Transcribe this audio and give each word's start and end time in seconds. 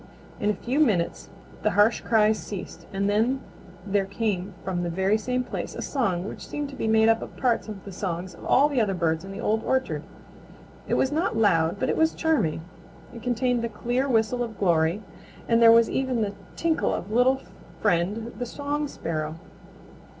In 0.39 0.49
a 0.49 0.55
few 0.55 0.79
minutes 0.79 1.29
the 1.61 1.69
harsh 1.77 2.01
cries 2.01 2.39
ceased 2.39 2.87
and 2.91 3.07
then 3.07 3.39
there 3.85 4.07
came 4.07 4.55
from 4.63 4.81
the 4.81 4.89
very 4.89 5.15
same 5.15 5.43
place 5.43 5.75
a 5.75 5.81
song 5.83 6.27
which 6.27 6.47
seemed 6.47 6.69
to 6.69 6.75
be 6.75 6.87
made 6.87 7.07
up 7.07 7.21
of 7.21 7.37
parts 7.37 7.67
of 7.67 7.85
the 7.85 7.91
songs 7.91 8.33
of 8.33 8.43
all 8.43 8.67
the 8.67 8.81
other 8.81 8.95
birds 8.95 9.23
of 9.23 9.29
the 9.31 9.39
Old 9.39 9.63
Orchard. 9.63 10.01
It 10.87 10.95
was 10.95 11.11
not 11.11 11.37
loud, 11.37 11.77
but 11.79 11.87
it 11.87 11.97
was 11.97 12.15
charming. 12.15 12.61
It 13.13 13.21
contained 13.21 13.63
the 13.63 13.69
clear 13.69 14.09
whistle 14.09 14.41
of 14.41 14.57
Glory, 14.57 15.03
and 15.47 15.61
there 15.61 15.71
was 15.71 15.87
even 15.87 16.23
the 16.23 16.33
tinkle 16.55 16.95
of 16.95 17.11
Little 17.11 17.39
Friend 17.79 18.33
the 18.39 18.45
Song 18.47 18.87
Sparrow. 18.87 19.35